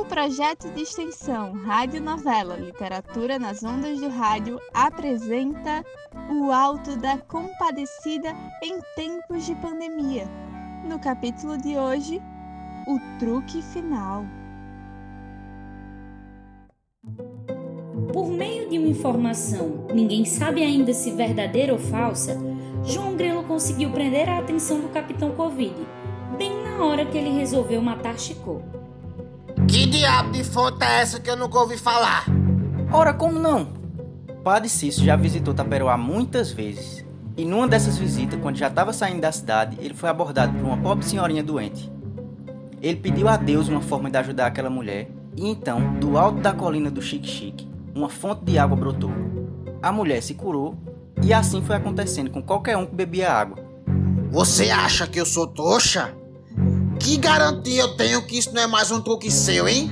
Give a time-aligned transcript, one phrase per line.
[0.00, 5.84] O projeto de extensão Rádio Novela Literatura nas Ondas do Rádio apresenta
[6.30, 10.26] O Alto da Compadecida em Tempos de Pandemia.
[10.88, 12.18] No capítulo de hoje,
[12.88, 14.24] O Truque Final.
[18.10, 22.38] Por meio de uma informação, ninguém sabe ainda se verdadeira ou falsa,
[22.82, 25.74] João Grelo conseguiu prender a atenção do Capitão Covid,
[26.38, 28.62] bem na hora que ele resolveu matar Chico.
[29.70, 32.24] Que diabo de fonte é essa que eu nunca ouvi falar?
[32.92, 33.68] Ora, como não?
[34.42, 37.06] Padre Cício já visitou Taperoá muitas vezes.
[37.36, 40.76] E numa dessas visitas, quando já estava saindo da cidade, ele foi abordado por uma
[40.76, 41.88] pobre senhorinha doente.
[42.82, 46.52] Ele pediu a Deus uma forma de ajudar aquela mulher, e então, do alto da
[46.52, 49.12] colina do Chique Chique, uma fonte de água brotou.
[49.80, 50.76] A mulher se curou,
[51.22, 53.58] e assim foi acontecendo com qualquer um que bebia água.
[54.32, 56.12] Você acha que eu sou toxa?
[57.00, 59.90] Que garantia eu tenho que isso não é mais um truque seu, hein?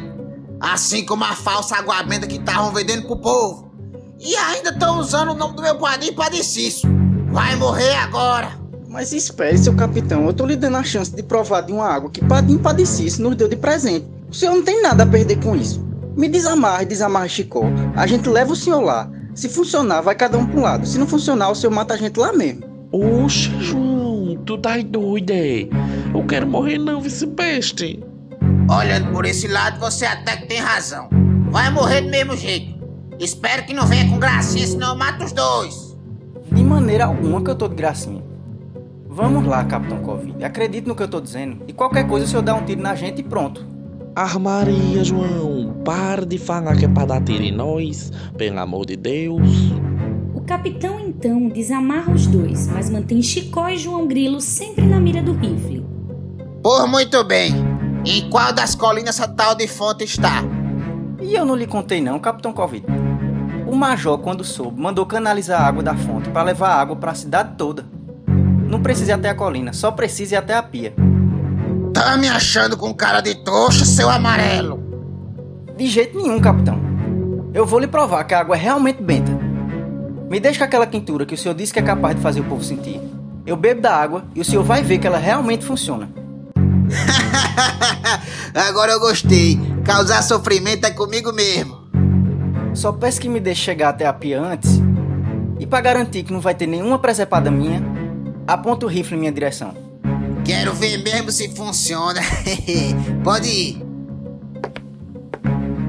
[0.60, 3.72] Assim como a falsa água benta que estavam vendendo pro povo.
[4.20, 6.86] E ainda estão usando o nome do meu padrinho Padecício.
[7.32, 8.58] Vai morrer agora!
[8.88, 12.10] Mas espere, seu capitão, eu tô lhe dando a chance de provar de uma água
[12.10, 14.06] que Padinho Padecício nos deu de presente.
[14.30, 15.82] O senhor não tem nada a perder com isso.
[16.14, 17.62] Me desamarre, desamarre Chicó.
[17.96, 19.10] A gente leva o senhor lá.
[19.34, 20.86] Se funcionar, vai cada um um lado.
[20.86, 22.64] Se não funcionar, o senhor mata a gente lá mesmo.
[22.92, 25.68] Oxe, João, tu tá doido, é?
[26.18, 28.02] Eu quero morrer não, vice-peste.
[28.68, 31.08] Olhando por esse lado, você até que tem razão.
[31.48, 32.74] Vai morrer do mesmo jeito.
[33.20, 35.96] Espero que não venha com gracinha, senão eu mato os dois.
[36.50, 38.20] De maneira alguma que eu tô de gracinha.
[39.08, 40.44] Vamos lá, Capitão Covid.
[40.44, 41.62] Acredite no que eu tô dizendo.
[41.68, 43.64] E qualquer coisa, o senhor dá um tiro na gente e pronto.
[44.16, 48.96] Armaria, João, para de falar que é pra dar tiro em nós, pelo amor de
[48.96, 49.72] Deus.
[50.34, 55.22] O capitão então desamarra os dois, mas mantém Chicó e João Grilo sempre na mira
[55.22, 55.77] do rifle.
[56.62, 57.54] Por muito bem.
[58.04, 60.42] Em qual das colinas essa tal de fonte está?
[61.20, 62.84] E eu não lhe contei não, Capitão Covid.
[63.66, 67.14] O major, quando soube, mandou canalizar a água da fonte para levar água para a
[67.14, 67.86] cidade toda.
[68.26, 70.94] Não precisa ir até a colina, só precisa ir até a pia.
[71.94, 74.82] Tá me achando com cara de trouxa, seu amarelo?
[75.76, 76.80] De jeito nenhum, capitão.
[77.54, 79.32] Eu vou lhe provar que a água é realmente benta.
[80.28, 82.44] Me deixe com aquela quintura que o senhor disse que é capaz de fazer o
[82.44, 83.00] povo sentir.
[83.46, 86.17] Eu bebo da água e o senhor vai ver que ela realmente funciona.
[88.54, 89.58] Agora eu gostei.
[89.84, 91.78] Causar sofrimento é comigo mesmo.
[92.74, 94.80] Só peço que me deixe chegar até a pia antes.
[95.58, 97.82] E para garantir que não vai ter nenhuma presepada minha,
[98.46, 99.74] aponta o rifle em minha direção.
[100.44, 102.20] Quero ver mesmo se funciona.
[103.24, 103.82] Pode ir.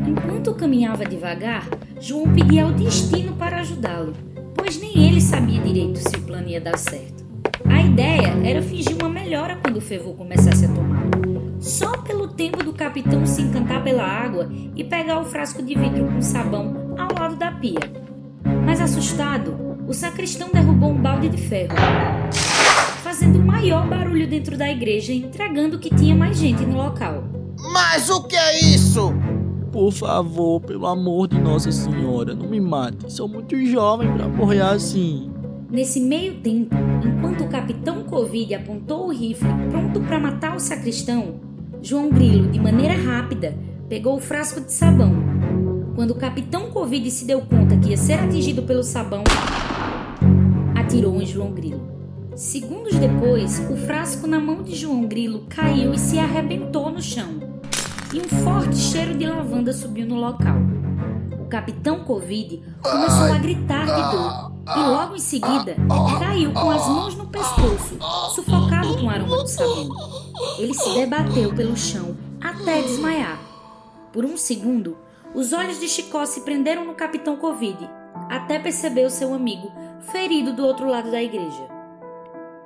[0.06, 1.68] Enquanto caminhava devagar,
[2.00, 4.14] João pedia ao destino para ajudá-lo,
[4.56, 7.24] pois nem ele sabia direito se o plano ia dar certo.
[7.70, 10.89] A ideia era fingir uma melhora quando o fervor começasse a tomar.
[11.59, 16.08] Só pelo tempo do capitão se encantar pela água e pegar o frasco de vidro
[16.08, 17.80] com sabão ao lado da pia.
[18.66, 21.75] Mas assustado, o sacristão derrubou um balde de ferro,
[23.03, 27.24] fazendo o maior barulho dentro da igreja, entregando que tinha mais gente no local.
[27.74, 29.12] Mas o que é isso?
[29.72, 33.12] Por favor, pelo amor de Nossa Senhora, não me mate.
[33.12, 35.30] Sou muito jovem para morrer assim.
[35.69, 36.75] Nesse meio tempo,
[37.06, 41.49] enquanto o capitão Covid apontou o rifle pronto para matar o sacristão,
[41.82, 43.56] João Grilo, de maneira rápida,
[43.88, 45.14] pegou o frasco de sabão.
[45.96, 49.24] Quando o capitão Covid se deu conta que ia ser atingido pelo sabão,
[50.76, 51.82] atirou em João Grilo.
[52.36, 57.40] Segundos depois, o frasco na mão de João Grilo caiu e se arrebentou no chão.
[58.14, 60.58] E um forte cheiro de lavanda subiu no local.
[61.40, 65.75] O capitão Covid começou a gritar de dor e logo em seguida
[66.19, 67.97] caiu com as mãos no pescoço,
[68.35, 69.90] sufocado com o aroma do sabão.
[70.57, 73.40] Ele se debateu pelo chão até desmaiar.
[74.12, 74.97] Por um segundo,
[75.34, 77.90] os olhos de Chicó se prenderam no capitão Covid,
[78.30, 79.72] até perceber o seu amigo
[80.12, 81.68] ferido do outro lado da igreja.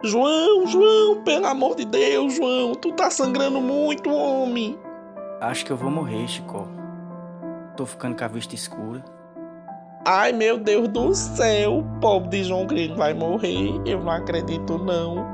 [0.03, 4.77] João, João, pelo amor de Deus, João, tu tá sangrando muito, homem.
[5.39, 6.67] Acho que eu vou morrer, Chicó.
[7.77, 9.03] Tô ficando com a vista escura.
[10.05, 13.81] Ai, meu Deus do céu, o pobre de João Grilo vai morrer.
[13.85, 15.25] Eu não acredito, não.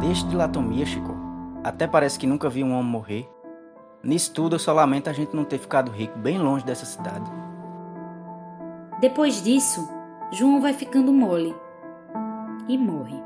[0.00, 1.14] Deixe de latomia, Chico.
[1.62, 3.28] Até parece que nunca vi um homem morrer.
[4.02, 7.30] Nisso tudo, eu só lamento a gente não ter ficado rico bem longe dessa cidade.
[9.00, 9.86] Depois disso,
[10.32, 11.54] João vai ficando mole
[12.68, 13.22] e morre.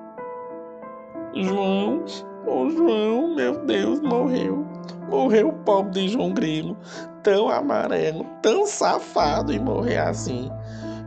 [1.34, 2.04] João,
[2.46, 4.66] oh João, meu Deus, morreu.
[5.08, 6.76] Morreu o pobre de João Grilo,
[7.22, 10.50] tão amarelo, tão safado e morrer assim.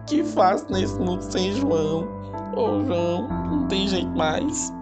[0.07, 2.07] Que faço nesse mundo sem João?
[2.55, 4.73] Ô João, não tem jeito mais.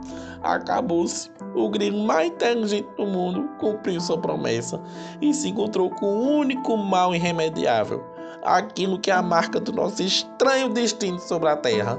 [0.41, 1.29] Acabou-se.
[1.55, 4.79] O grilo mais inteligente do mundo cumpriu sua promessa
[5.19, 8.03] e se encontrou com o único mal irremediável,
[8.43, 11.97] aquilo que é a marca do nosso estranho destino sobre a Terra.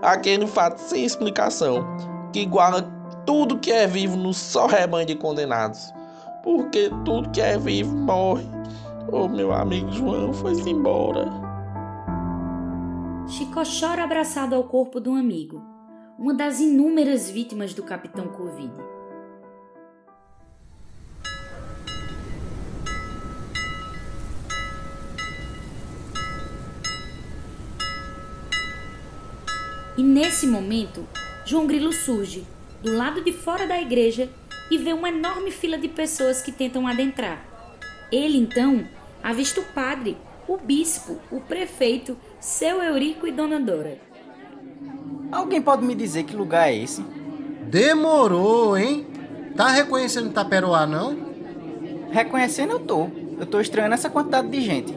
[0.00, 1.84] Aquele fato sem explicação
[2.32, 2.82] que iguala
[3.26, 5.92] tudo que é vivo no só rebanho de condenados.
[6.44, 8.44] Porque tudo que é vivo morre.
[9.10, 11.24] O meu amigo João foi-se embora.
[13.26, 15.62] Chicó chora abraçado ao corpo do amigo,
[16.18, 18.70] uma das inúmeras vítimas do Capitão Covid.
[29.96, 31.06] E nesse momento,
[31.46, 32.44] João Grilo surge
[32.82, 34.28] do lado de fora da igreja
[34.70, 37.44] e vê uma enorme fila de pessoas que tentam adentrar.
[38.10, 38.86] Ele então
[39.22, 40.16] avista o padre,
[40.46, 43.98] o bispo, o prefeito, seu Eurico e Dona Dora.
[45.32, 47.02] Alguém pode me dizer que lugar é esse?
[47.68, 49.06] Demorou, hein?
[49.56, 51.16] Tá reconhecendo Taperoá, não?
[52.10, 53.08] Reconhecendo eu tô.
[53.38, 54.96] Eu tô estranhando essa quantidade de gente.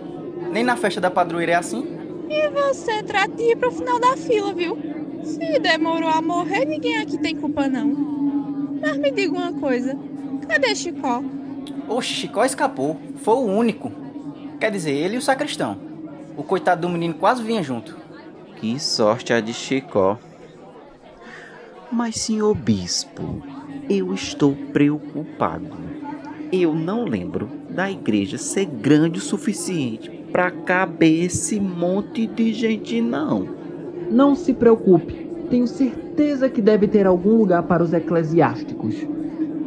[0.51, 1.87] Nem na festa da padroeira é assim?
[2.29, 4.77] E você trata de ir pro final da fila, viu?
[5.23, 8.16] Se demorou a morrer, ninguém aqui tem culpa, não.
[8.81, 9.97] Mas me diga uma coisa:
[10.47, 11.23] cadê Chicó?
[11.87, 12.99] O Chicó escapou.
[13.17, 13.91] Foi o único.
[14.59, 15.77] Quer dizer, ele e o sacristão.
[16.35, 17.95] O coitado do menino quase vinha junto.
[18.55, 20.17] Que sorte a de Chicó.
[21.91, 23.41] Mas, senhor bispo,
[23.89, 25.77] eu estou preocupado.
[26.51, 32.99] Eu não lembro da igreja ser grande o suficiente para caber esse monte de gente,
[32.99, 33.47] não.
[34.09, 35.26] Não se preocupe.
[35.49, 38.95] Tenho certeza que deve ter algum lugar para os eclesiásticos.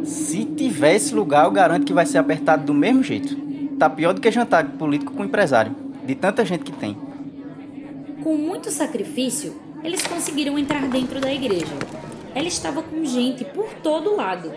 [0.05, 3.35] Se tiver esse lugar, eu garanto que vai ser apertado do mesmo jeito.
[3.79, 5.75] Tá pior do que jantar político com empresário,
[6.05, 6.97] de tanta gente que tem.
[8.23, 11.73] Com muito sacrifício, eles conseguiram entrar dentro da igreja.
[12.35, 14.53] Ela estava com gente por todo lado.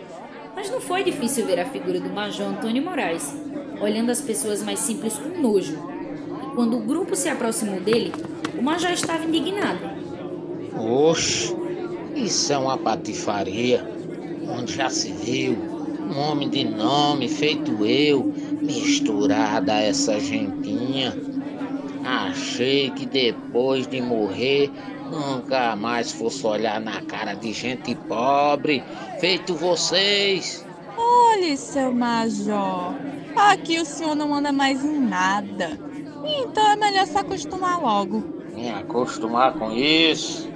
[0.54, 3.34] Mas não foi difícil ver a figura do Major Antônio Moraes,
[3.82, 5.78] olhando as pessoas mais simples com nojo.
[6.44, 8.14] E quando o grupo se aproximou dele,
[8.58, 10.03] o Major estava indignado.
[10.78, 11.56] Oxe,
[12.16, 13.88] isso é uma patifaria.
[14.48, 15.58] Onde já se viu
[16.10, 21.16] um homem de nome feito eu, misturado a essa gentinha.
[22.06, 24.72] Achei que depois de morrer
[25.10, 28.84] nunca mais fosse olhar na cara de gente pobre,
[29.20, 30.66] feito vocês.
[30.98, 32.94] Olhe, seu major,
[33.36, 35.80] aqui o senhor não manda mais em nada.
[36.26, 38.24] Então é melhor se acostumar logo.
[38.54, 40.53] Me acostumar com isso?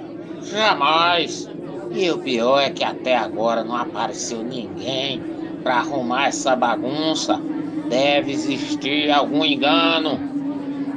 [0.50, 1.48] Jamais.
[1.90, 5.22] E o pior é que até agora não apareceu ninguém
[5.62, 7.40] para arrumar essa bagunça.
[7.88, 10.18] Deve existir algum engano.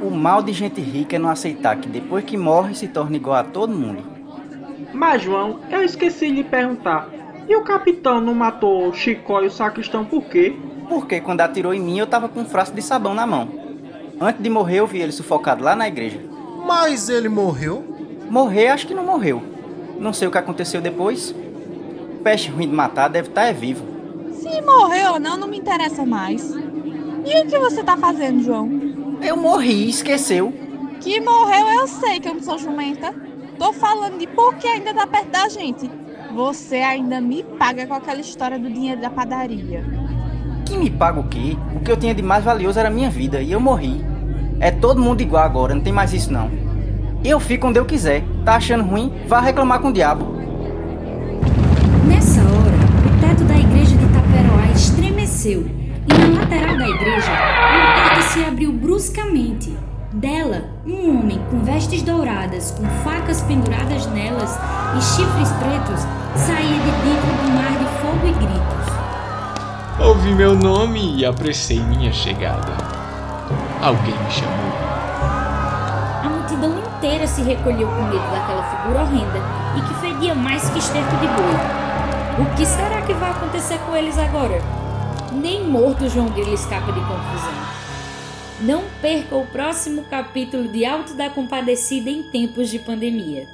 [0.02, 3.36] O mal de gente rica é não aceitar que depois que morre se torna igual
[3.36, 4.02] a todo mundo.
[4.92, 7.08] Mas, João, eu esqueci de lhe perguntar.
[7.48, 10.54] E o capitão não matou o Chicó e o sacristão por quê?
[10.88, 13.48] Porque quando atirou em mim eu tava com um frasco de sabão na mão.
[14.20, 16.20] Antes de morrer eu vi ele sufocado lá na igreja.
[16.66, 17.91] Mas ele morreu?
[18.32, 19.42] Morrer acho que não morreu.
[20.00, 21.34] Não sei o que aconteceu depois.
[22.24, 23.84] Peste ruim de matar deve estar é vivo.
[24.32, 26.50] Se morreu ou não, não me interessa mais.
[26.50, 28.70] E o que você tá fazendo, João?
[29.20, 30.50] Eu morri, esqueceu.
[30.98, 33.14] Que morreu eu sei que eu não sou jumenta.
[33.58, 35.90] Tô falando de por que ainda tá perto da gente.
[36.34, 39.84] Você ainda me paga com aquela história do dinheiro da padaria.
[40.64, 41.54] Que me paga o quê?
[41.76, 44.02] O que eu tinha de mais valioso era a minha vida e eu morri.
[44.58, 46.71] É todo mundo igual agora, não tem mais isso não.
[47.24, 48.24] Eu fico onde eu quiser.
[48.44, 49.12] Tá achando ruim?
[49.28, 50.26] Vá reclamar com o diabo.
[52.06, 52.76] Nessa hora,
[53.06, 55.64] o teto da igreja de Taperoá estremeceu
[56.08, 59.76] e na lateral da igreja, uma porta se abriu bruscamente.
[60.12, 64.58] Dela, um homem com vestes douradas, com facas penduradas nelas
[64.98, 66.02] e chifres pretos,
[66.36, 70.06] saía de dentro do mar de fogo e gritos.
[70.06, 72.76] Ouvi meu nome e apressei minha chegada.
[73.80, 74.72] Alguém me chamou.
[76.22, 79.40] A multidão inteira se recolheu com medo daquela figura horrenda
[79.76, 82.44] e que fedia mais que esterco de boi.
[82.44, 84.60] O que será que vai acontecer com eles agora?
[85.32, 87.52] Nem morto João Grilo escapa de confusão.
[88.60, 93.48] Não perca o próximo capítulo de Alto da Compadecida em tempos de pandemia.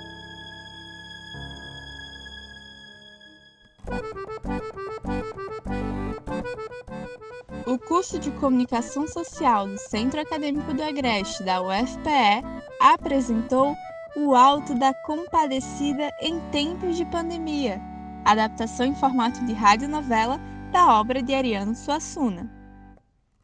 [7.69, 12.43] O curso de Comunicação Social do Centro Acadêmico do Agreste, da UFPE,
[12.81, 13.77] apresentou
[14.17, 17.79] O Alto da Compadecida em Tempos de Pandemia,
[18.25, 20.41] adaptação em formato de radionovela
[20.73, 22.51] da obra de Ariano Suassuna.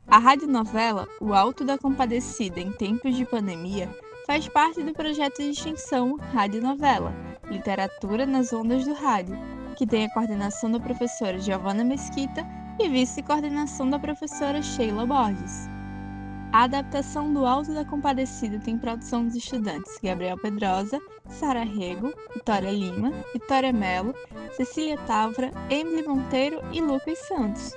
[0.07, 3.95] A radionovela O Alto da Compadecida em Tempos de Pandemia
[4.27, 7.15] faz parte do projeto de extensão Radionovela,
[7.51, 9.37] Literatura nas Ondas do Rádio,
[9.77, 15.69] que tem a coordenação da professora Giovana Mesquita e vice-coordenação da professora Sheila Borges.
[16.53, 22.71] A adaptação do Alto da Compadecida tem produção dos estudantes Gabriel Pedrosa, Sara Rego, Vitória
[22.71, 24.15] Lima, Vitória Melo,
[24.57, 27.73] Cecília Tavra, Emily Monteiro e Lucas Santos,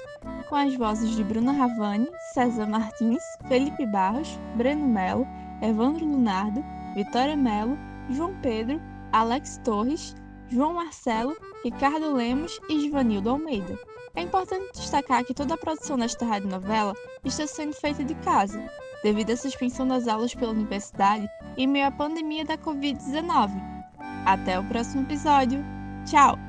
[0.47, 5.27] com as vozes de Bruna Ravani, César Martins, Felipe Barros, Breno Melo,
[5.61, 6.63] Evandro Lunardo,
[6.93, 7.77] Vitória Melo,
[8.11, 8.79] João Pedro,
[9.11, 10.15] Alex Torres,
[10.49, 13.77] João Marcelo, Ricardo Lemos e Givanildo Almeida.
[14.15, 18.59] É importante destacar que toda a produção desta radionovela está sendo feita de casa,
[19.03, 23.51] devido à suspensão das aulas pela universidade em meio à pandemia da Covid-19.
[24.25, 25.63] Até o próximo episódio.
[26.05, 26.46] Tchau!